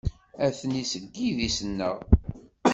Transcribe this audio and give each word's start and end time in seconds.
Atni 0.45 0.81
seg 0.91 1.03
yidis-nneɣ. 1.21 1.95